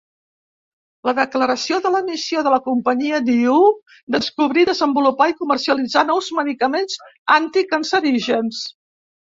[1.09, 3.61] La declaració de la missió de la companyia diu...
[4.17, 7.01] descobrir, desenvolupar i comercialitzar nous medicaments
[7.41, 8.67] anticancerígens.